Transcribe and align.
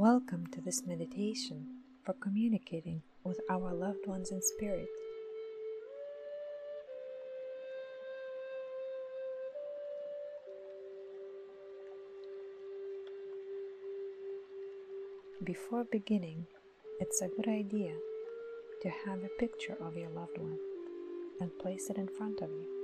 Welcome 0.00 0.46
to 0.52 0.60
this 0.60 0.86
meditation 0.86 1.66
for 2.04 2.12
communicating 2.12 3.02
with 3.24 3.40
our 3.50 3.74
loved 3.74 4.06
ones 4.06 4.30
in 4.30 4.40
spirit. 4.40 4.86
Before 15.42 15.82
beginning, 15.82 16.46
it's 17.00 17.20
a 17.20 17.26
good 17.26 17.48
idea 17.48 17.94
to 18.82 18.88
have 19.04 19.24
a 19.24 19.40
picture 19.40 19.76
of 19.80 19.96
your 19.96 20.10
loved 20.10 20.38
one 20.38 20.58
and 21.40 21.50
place 21.58 21.90
it 21.90 21.96
in 21.96 22.06
front 22.06 22.40
of 22.40 22.50
you. 22.50 22.77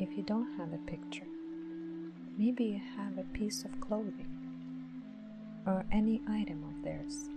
If 0.00 0.16
you 0.16 0.22
don't 0.22 0.56
have 0.56 0.72
a 0.72 0.78
picture, 0.78 1.26
maybe 2.38 2.64
you 2.64 2.80
have 2.96 3.18
a 3.18 3.38
piece 3.38 3.66
of 3.66 3.80
clothing 3.82 4.34
or 5.66 5.84
any 5.92 6.22
item 6.26 6.64
of 6.64 6.82
theirs. 6.82 7.28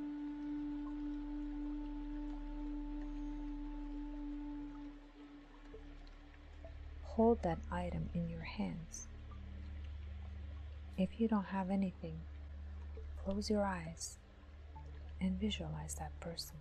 Hold 7.04 7.44
that 7.44 7.60
item 7.70 8.10
in 8.14 8.30
your 8.30 8.44
hands. 8.44 9.10
If 10.98 11.20
you 11.20 11.28
don't 11.28 11.48
have 11.48 11.70
anything, 11.70 12.16
close 13.26 13.50
your 13.50 13.66
eyes 13.66 14.16
and 15.20 15.38
visualize 15.38 15.96
that 15.96 16.18
person. 16.22 16.56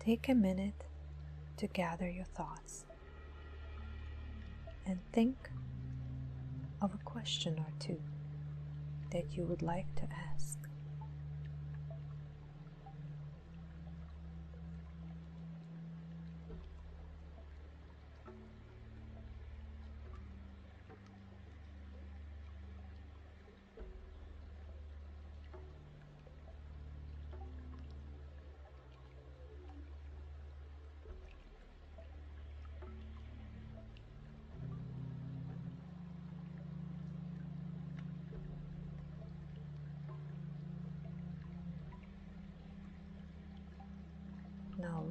Take 0.00 0.30
a 0.30 0.34
minute 0.34 0.84
to 1.58 1.66
gather 1.66 2.08
your 2.08 2.24
thoughts 2.24 2.86
and 4.86 4.98
think 5.12 5.50
of 6.80 6.94
a 6.94 6.98
question 7.04 7.58
or 7.58 7.70
two 7.78 8.00
that 9.10 9.36
you 9.36 9.44
would 9.44 9.60
like 9.60 9.94
to 9.96 10.08
ask. 10.34 10.59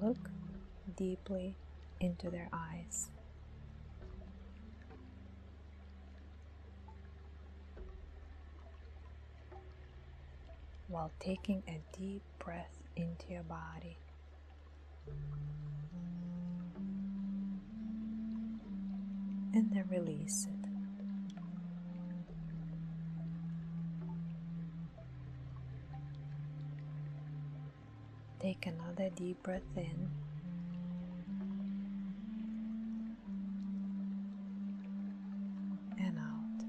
Look 0.01 0.29
deeply 0.95 1.55
into 1.99 2.29
their 2.29 2.49
eyes. 2.53 3.09
While 10.87 11.11
taking 11.19 11.61
a 11.67 11.79
deep 11.97 12.21
breath 12.39 12.75
into 12.95 13.31
your 13.31 13.43
body. 13.43 13.97
And 19.53 19.71
then 19.71 19.85
release 19.89 20.47
it. 20.49 20.58
Take 28.39 28.67
another 28.67 29.09
deep 29.17 29.43
breath 29.43 29.61
in. 29.75 30.09
And 35.99 36.17
out. 36.17 36.63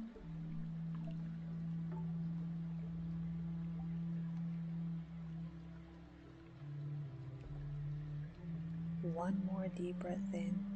One 9.15 9.41
more 9.47 9.69
deep 9.77 10.01
breath 10.01 10.19
in. 10.33 10.70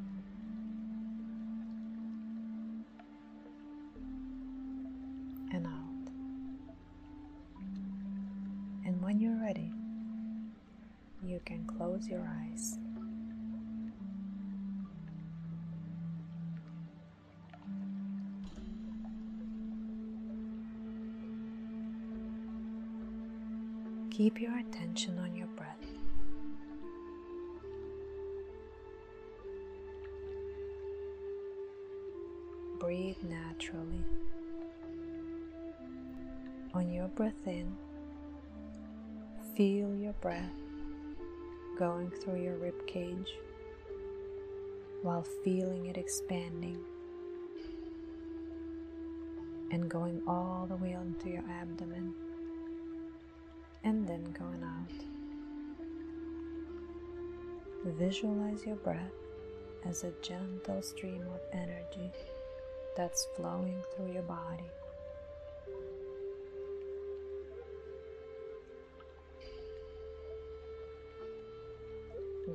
Keep 24.15 24.39
your 24.39 24.57
attention 24.57 25.19
on 25.19 25.35
your 25.35 25.47
breath. 25.57 25.75
Breathe 32.79 33.17
naturally. 33.27 34.05
On 36.73 36.89
your 36.93 37.09
breath 37.09 37.45
in, 37.45 37.75
feel 39.53 39.93
your 39.93 40.13
breath 40.21 40.53
going 41.77 42.09
through 42.09 42.41
your 42.41 42.55
rib 42.55 42.87
cage 42.87 43.33
while 45.01 45.25
feeling 45.43 45.87
it 45.87 45.97
expanding 45.97 46.79
and 49.71 49.89
going 49.89 50.21
all 50.25 50.65
the 50.69 50.77
way 50.77 50.95
onto 50.95 51.27
your 51.27 51.43
abdomen 51.59 52.13
and 53.85 54.07
then 54.07 54.23
going 54.37 54.63
out. 54.63 54.91
Visualize 57.99 58.65
your 58.65 58.77
breath 58.77 59.13
as 59.87 60.03
a 60.03 60.11
gentle 60.23 60.81
stream 60.81 61.21
of 61.33 61.39
energy 61.53 62.11
that's 62.97 63.27
flowing 63.35 63.77
through 63.95 64.11
your 64.11 64.23
body. 64.23 64.63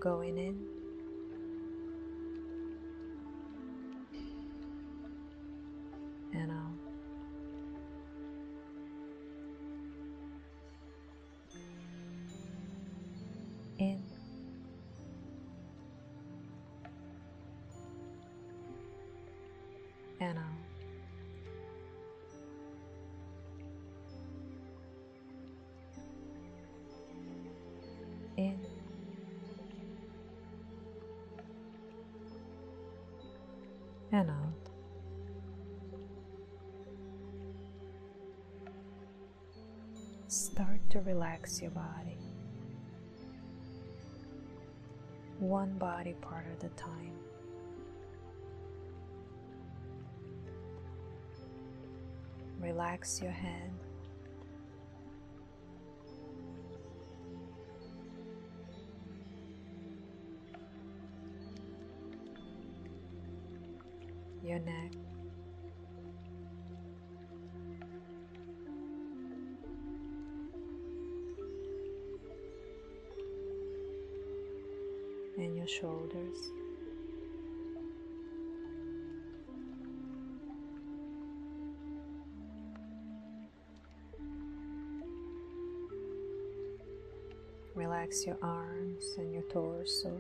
Going 0.01 0.37
in 0.37 0.80
to 40.91 41.01
relax 41.03 41.63
your 41.63 41.71
body, 41.71 42.19
one 45.39 45.73
body 45.79 46.15
part 46.21 46.45
at 46.59 46.65
a 46.65 46.69
time. 46.71 47.13
Relax 52.61 53.23
your 53.23 53.31
head. 53.31 53.71
Your 64.43 64.59
neck. 64.59 65.10
Your 75.61 75.69
shoulders. 75.69 76.53
Relax 87.75 88.25
your 88.27 88.39
arms 88.41 89.05
and 89.19 89.35
your 89.35 89.43
torso. 89.43 90.19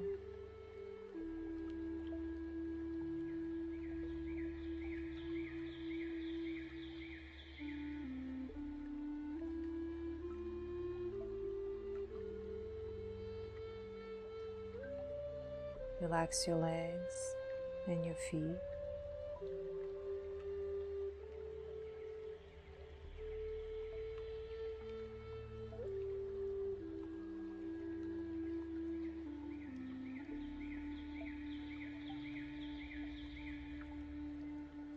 Relax 16.11 16.45
your 16.45 16.57
legs 16.57 17.37
and 17.87 18.05
your 18.05 18.17
feet. 18.17 18.43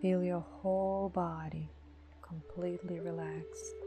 Feel 0.01 0.23
your 0.23 0.39
whole 0.39 1.09
body 1.09 1.69
completely 2.23 2.99
relaxed. 2.99 3.82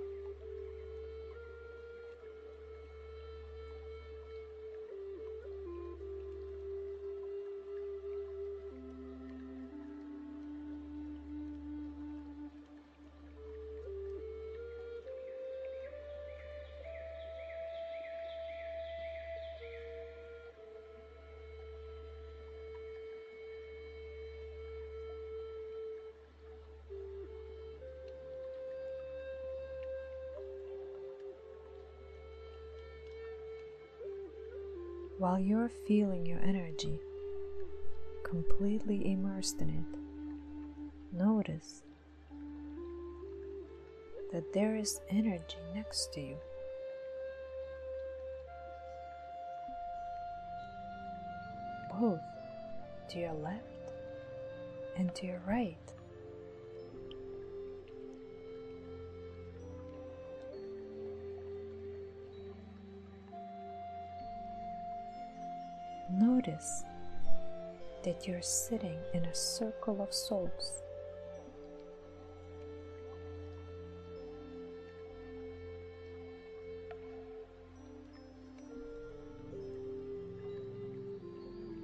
While 35.26 35.40
you're 35.40 35.72
feeling 35.88 36.24
your 36.24 36.38
energy, 36.38 37.00
completely 38.22 39.10
immersed 39.10 39.60
in 39.60 39.68
it, 39.68 41.18
notice 41.18 41.82
that 44.32 44.52
there 44.52 44.76
is 44.76 45.00
energy 45.10 45.56
next 45.74 46.12
to 46.14 46.20
you. 46.20 46.36
Both 51.98 52.20
to 53.08 53.18
your 53.18 53.34
left 53.34 53.64
and 54.96 55.12
to 55.16 55.26
your 55.26 55.40
right. 55.44 55.76
Notice 66.46 66.84
that 68.04 68.26
you're 68.26 68.42
sitting 68.42 68.98
in 69.14 69.24
a 69.24 69.34
circle 69.34 70.00
of 70.00 70.12
souls. 70.12 70.82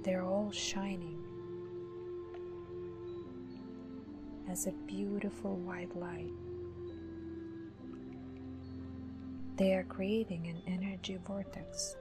They're 0.03 0.23
all 0.23 0.51
shining 0.51 1.19
as 4.49 4.67
a 4.67 4.71
beautiful 4.87 5.55
white 5.57 5.93
light. 5.97 6.31
They 9.57 9.73
are 9.73 9.83
creating 9.83 10.47
an 10.47 10.73
energy 10.73 11.17
vortex. 11.25 11.97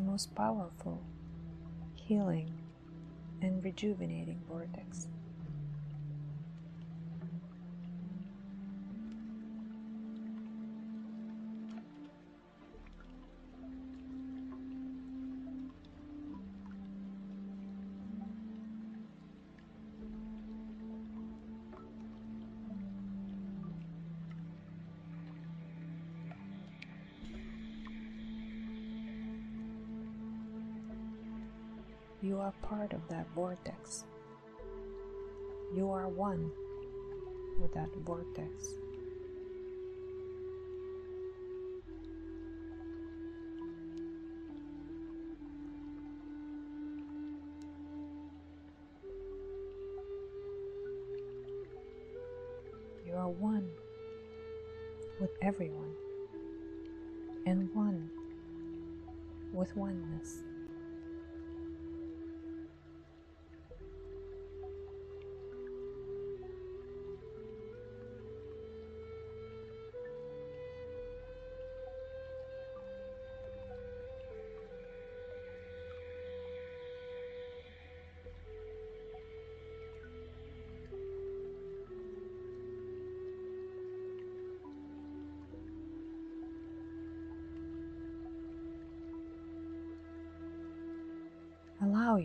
The 0.00 0.10
most 0.10 0.34
powerful, 0.34 1.02
healing, 1.94 2.50
and 3.42 3.62
rejuvenating 3.62 4.40
vortex. 4.48 5.08
You 32.40 32.46
are 32.46 32.54
part 32.62 32.94
of 32.94 33.06
that 33.10 33.26
vortex. 33.34 34.04
You 35.76 35.90
are 35.90 36.08
one 36.08 36.50
with 37.60 37.74
that 37.74 37.90
vortex. 37.96 38.76
You 53.06 53.16
are 53.16 53.28
one 53.28 53.68
with 55.20 55.32
everyone 55.42 55.92
and 57.44 57.68
one 57.74 58.08
with 59.52 59.76
oneness. 59.76 60.49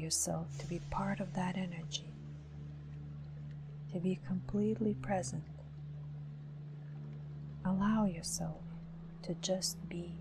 Yourself 0.06 0.56
to 0.60 0.68
be 0.68 0.80
part 0.92 1.20
of 1.20 1.34
that 1.34 1.58
energy, 1.58 2.14
to 3.92 4.00
be 4.00 4.20
completely 4.28 4.94
present. 5.02 5.44
Allow 7.66 8.06
yourself 8.06 8.62
to 9.24 9.34
just 9.42 9.78
be. 9.90 10.14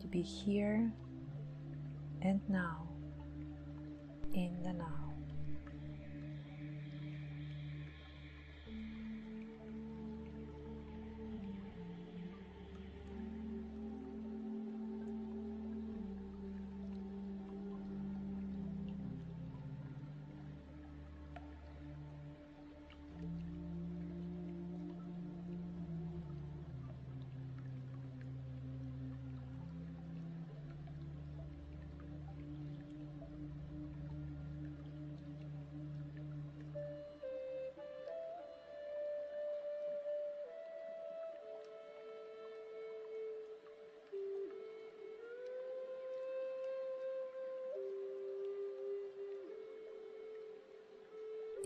To 0.00 0.06
be 0.06 0.20
here 0.20 0.92
and 2.20 2.40
now 2.46 2.86
in 4.34 4.62
the 4.62 4.74
now. 4.74 5.07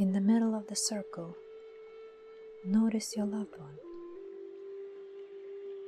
In 0.02 0.12
the 0.12 0.20
middle 0.20 0.52
of 0.56 0.66
the 0.66 0.74
circle, 0.74 1.36
notice 2.64 3.16
your 3.16 3.24
loved 3.24 3.56
one 3.56 3.78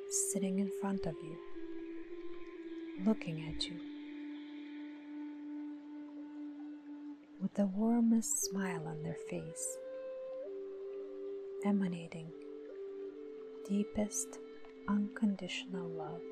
sitting 0.09 0.61
in 0.61 0.71
front 0.81 1.05
of 1.05 1.15
you, 1.21 1.37
looking 3.05 3.45
at 3.49 3.67
you 3.67 3.75
with 7.43 7.53
the 7.55 7.67
warmest 7.67 8.45
smile 8.45 8.87
on 8.87 9.03
their 9.03 9.19
face, 9.29 9.79
emanating 11.65 12.29
deepest 13.69 14.39
unconditional 14.87 15.89
love. 15.89 16.23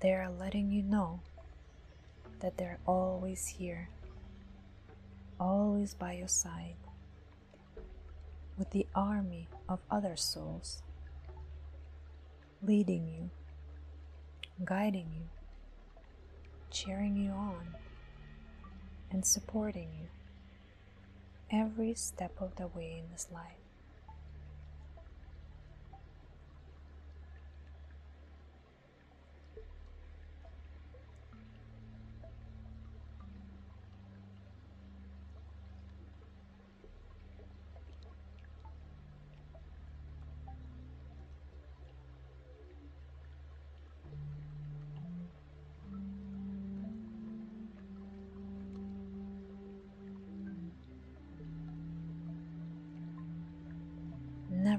They 0.00 0.12
are 0.12 0.30
letting 0.30 0.70
you 0.70 0.82
know 0.82 1.20
that 2.40 2.56
they're 2.56 2.78
always 2.86 3.46
here, 3.46 3.88
always 5.40 5.94
by 5.94 6.12
your 6.12 6.28
side, 6.28 6.76
with 8.56 8.70
the 8.70 8.86
army 8.94 9.48
of 9.68 9.80
other 9.90 10.14
souls, 10.16 10.82
leading 12.62 13.08
you, 13.08 13.30
guiding 14.64 15.08
you, 15.16 15.24
cheering 16.70 17.16
you 17.16 17.32
on, 17.32 17.74
and 19.10 19.26
supporting 19.26 19.88
you 20.00 20.08
every 21.50 21.94
step 21.94 22.32
of 22.40 22.54
the 22.56 22.68
way 22.68 23.02
in 23.02 23.10
this 23.10 23.26
life. 23.32 23.67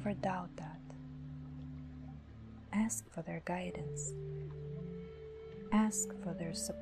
Never 0.01 0.13
doubt 0.21 0.55
that. 0.55 0.79
Ask 2.71 3.03
for 3.11 3.21
their 3.21 3.41
guidance. 3.43 4.13
Ask 5.73 6.07
for 6.23 6.33
their 6.33 6.53
support. 6.53 6.78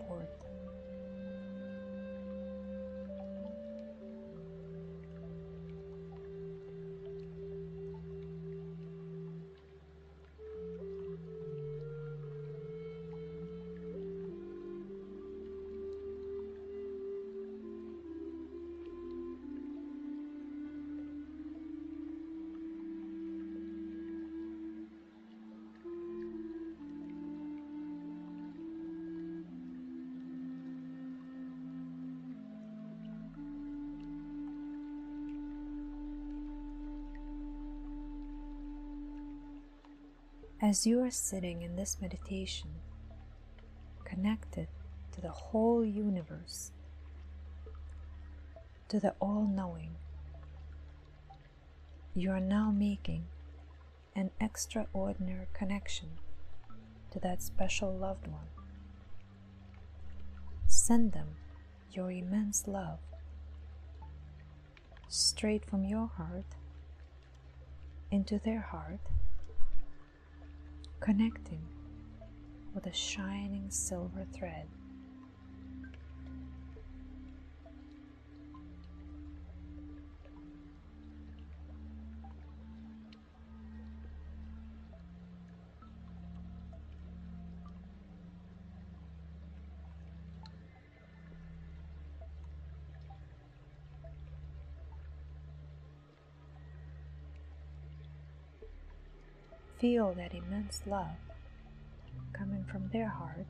As 40.67 40.85
you 40.85 41.01
are 41.01 41.11
sitting 41.11 41.61
in 41.61 41.77
this 41.77 41.95
meditation, 42.01 42.67
connected 44.03 44.67
to 45.13 45.21
the 45.21 45.29
whole 45.29 45.85
universe, 45.85 46.71
to 48.89 48.99
the 48.99 49.13
all 49.21 49.47
knowing, 49.47 49.91
you 52.13 52.31
are 52.31 52.41
now 52.41 52.69
making 52.69 53.27
an 54.13 54.29
extraordinary 54.41 55.47
connection 55.53 56.09
to 57.11 57.19
that 57.19 57.41
special 57.41 57.95
loved 57.95 58.27
one. 58.27 58.49
Send 60.65 61.13
them 61.13 61.37
your 61.93 62.11
immense 62.11 62.67
love 62.67 62.99
straight 65.07 65.63
from 65.63 65.85
your 65.85 66.07
heart 66.07 66.57
into 68.11 68.37
their 68.37 68.59
heart 68.59 68.99
connecting 70.99 71.61
with 72.73 72.85
a 72.85 72.93
shining 72.93 73.65
silver 73.69 74.25
thread. 74.33 74.67
Feel 99.79 100.13
that 100.13 100.33
immense 100.33 100.81
love 100.85 101.17
coming 102.33 102.63
from 102.65 102.89
their 102.89 103.07
heart 103.07 103.45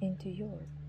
into 0.00 0.28
yours. 0.28 0.79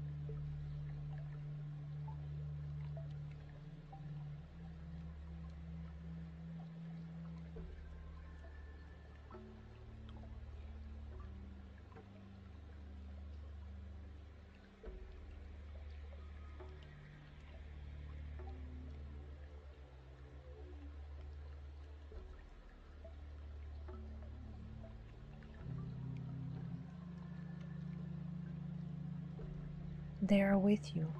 They 30.31 30.41
are 30.43 30.57
with 30.57 30.95
you 30.95 31.11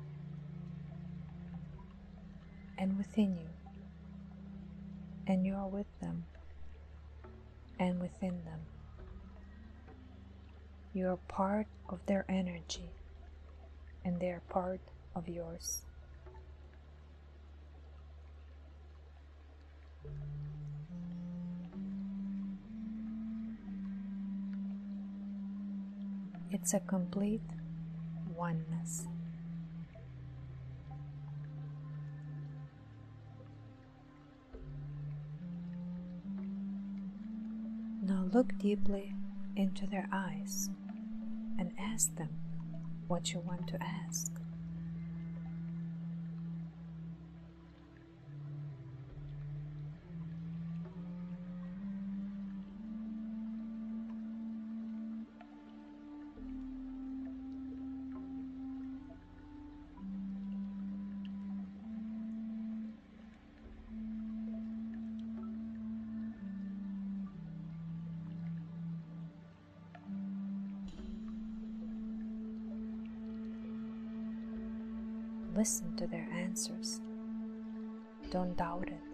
and 2.78 2.98
within 2.98 3.36
you, 3.36 3.50
and 5.28 5.46
you 5.46 5.54
are 5.54 5.68
with 5.68 6.00
them 6.00 6.24
and 7.78 8.00
within 8.00 8.42
them. 8.46 8.62
You 10.94 11.10
are 11.10 11.18
part 11.28 11.68
of 11.90 12.00
their 12.06 12.24
energy, 12.30 12.90
and 14.06 14.18
they 14.18 14.30
are 14.30 14.44
part 14.48 14.80
of 15.14 15.28
yours. 15.28 15.82
It's 26.50 26.74
a 26.74 26.80
complete 26.80 27.42
oneness. 28.42 29.06
Now 38.02 38.26
look 38.34 38.58
deeply 38.58 39.14
into 39.56 39.86
their 39.86 40.10
eyes 40.12 40.72
and 41.60 41.72
ask 41.78 42.16
them 42.16 42.30
what 43.08 43.32
you 43.32 43.42
want 43.42 43.68
to 43.68 43.78
ask. 43.80 44.41
Listen 75.62 75.96
to 75.96 76.08
their 76.08 76.28
answers. 76.34 77.02
Don't 78.32 78.58
doubt 78.58 78.88
it. 78.88 79.11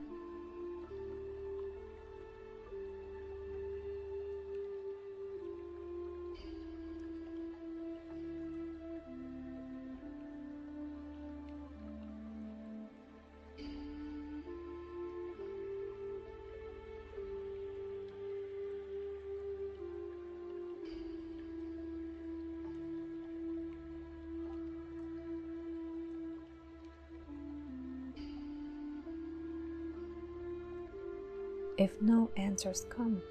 If 31.78 31.92
no 32.02 32.32
answers 32.36 32.88
come, 32.90 33.22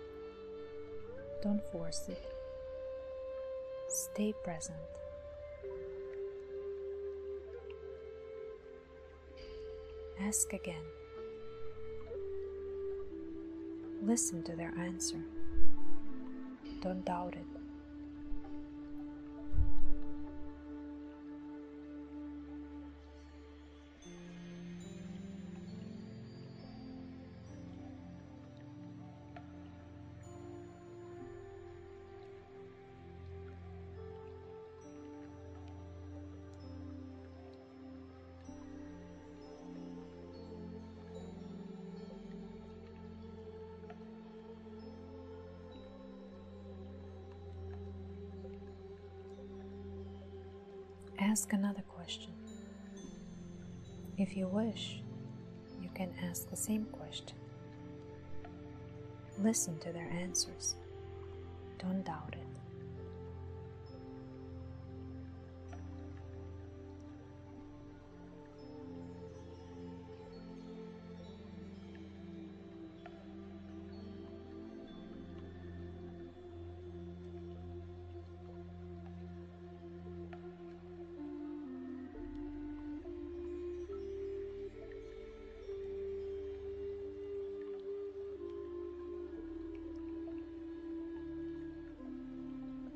don't 1.42 1.60
force 1.72 2.08
it. 2.08 2.22
Stay 3.88 4.32
present. 4.44 4.78
Ask 10.20 10.52
again. 10.52 10.84
Listen 14.02 14.44
to 14.44 14.54
their 14.54 14.72
answer. 14.78 15.18
Don't 16.82 17.04
doubt 17.04 17.34
it. 17.34 17.55
Ask 51.26 51.52
another 51.52 51.82
question. 51.82 52.30
If 54.16 54.36
you 54.36 54.46
wish, 54.46 55.02
you 55.82 55.88
can 55.92 56.14
ask 56.30 56.48
the 56.48 56.56
same 56.56 56.84
question. 56.84 57.36
Listen 59.42 59.76
to 59.80 59.92
their 59.92 60.08
answers. 60.08 60.76
Don't 61.80 62.04
doubt 62.04 62.35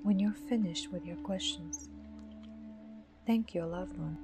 When 0.02 0.18
you're 0.18 0.32
finished 0.32 0.90
with 0.90 1.04
your 1.04 1.18
questions, 1.18 1.90
thank 3.26 3.54
your 3.54 3.66
loved 3.66 3.98
one 3.98 4.16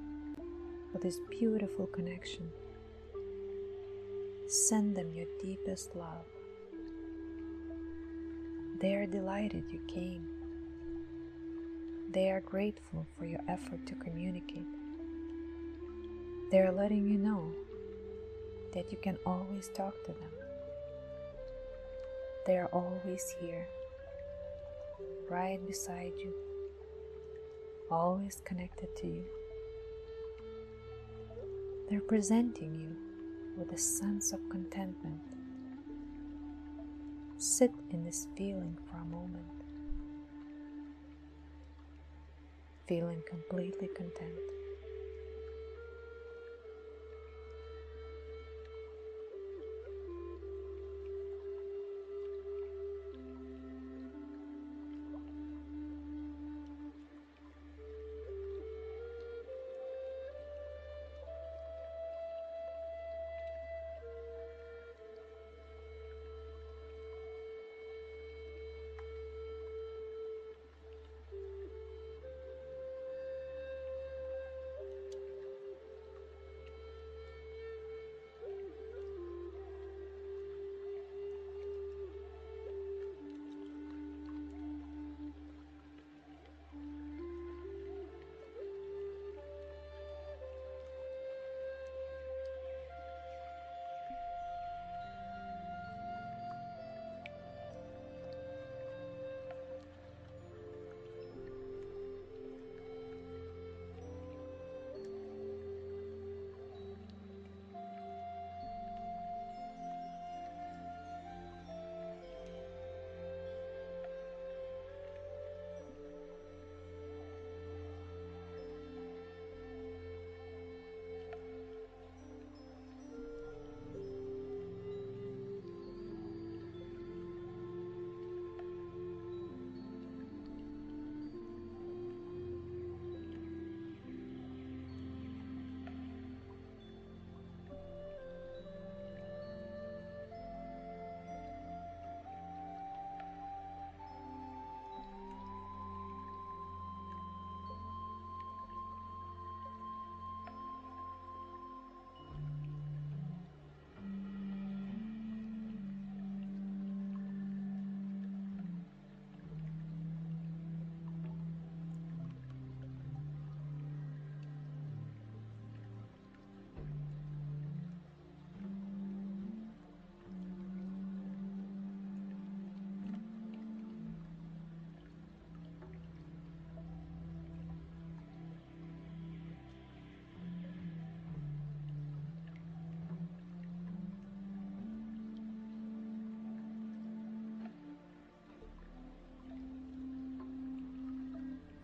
for 0.91 0.97
this 0.97 1.19
beautiful 1.29 1.85
connection. 1.85 2.49
Send 4.47 4.95
them 4.95 5.13
your 5.13 5.27
deepest 5.39 5.95
love. 5.95 6.25
They 8.81 8.95
are 8.95 9.05
delighted 9.05 9.65
you 9.71 9.79
came. 9.87 10.27
They 12.09 12.31
are 12.31 12.41
grateful 12.41 13.05
for 13.15 13.25
your 13.25 13.41
effort 13.47 13.85
to 13.85 13.93
communicate. 13.95 14.65
They 16.49 16.57
are 16.57 16.71
letting 16.71 17.07
you 17.07 17.19
know 17.19 17.51
that 18.73 18.91
you 18.91 18.97
can 18.97 19.19
always 19.27 19.69
talk 19.75 19.93
to 20.05 20.11
them. 20.11 20.31
They 22.47 22.57
are 22.57 22.69
always 22.73 23.35
here 23.39 23.67
right 25.29 25.65
beside 25.67 26.13
you, 26.17 26.33
always 27.91 28.41
connected 28.45 28.95
to 28.97 29.07
you. 29.07 29.23
They're 31.89 32.01
presenting 32.01 32.75
you 32.79 32.95
with 33.57 33.71
a 33.73 33.77
sense 33.77 34.31
of 34.33 34.39
contentment. 34.49 35.19
Sit 37.37 37.71
in 37.91 38.03
this 38.03 38.27
feeling 38.37 38.77
for 38.89 38.97
a 38.97 39.05
moment, 39.05 39.63
feeling 42.87 43.21
completely 43.29 43.87
content. 43.87 44.33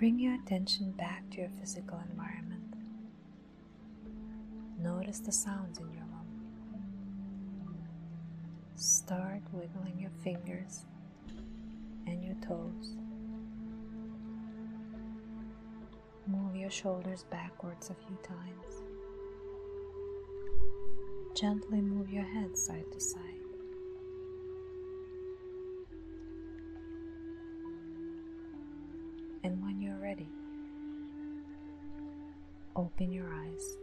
Bring 0.04 0.20
your 0.20 0.34
attention 0.34 0.92
back 0.92 1.24
to 1.30 1.38
your 1.38 1.50
physical 1.62 1.98
environment. 2.12 2.76
Notice 4.78 5.20
the 5.20 5.32
sounds 5.32 5.80
in 5.80 5.90
your 5.94 6.04
room. 6.04 7.78
Start 8.76 9.40
wiggling 9.54 9.98
your 9.98 10.12
fingers 10.22 10.84
and 12.06 12.22
your 12.22 12.36
toes. 12.46 12.98
Move 16.28 16.58
your 16.58 16.70
shoulders 16.70 17.24
backwards 17.32 17.90
a 17.90 17.94
few 18.06 18.18
times. 18.24 18.82
Gently 21.34 21.80
move 21.80 22.10
your 22.10 22.26
head 22.26 22.58
side 22.58 22.92
to 22.92 23.00
side. 23.00 23.22
And 29.46 29.62
when 29.62 29.82
open 32.76 33.12
your 33.12 33.32
eyes. 33.34 33.83